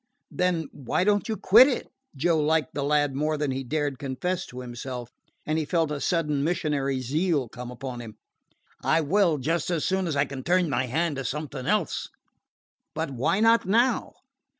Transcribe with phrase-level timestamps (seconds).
[0.31, 4.47] "Then why don't you quit it?" Joe liked the lad more than he dared confess
[4.47, 5.11] to himself,
[5.45, 8.15] and he felt a sudden missionary zeal come upon him.
[8.83, 12.07] "I will just as soon as I can turn my hand to something else."
[12.95, 14.13] "But why not now?"